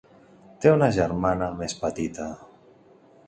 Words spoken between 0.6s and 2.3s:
Té una germana més petita.